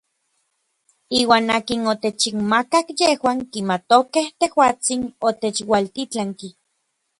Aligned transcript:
Iuan 1.19 1.45
akin 1.57 1.81
otechinmakak 1.93 2.85
yejuan 2.99 3.39
kimatokej 3.51 4.27
tejuatsin 4.39 5.01
otechualtitlanki. 5.27 6.47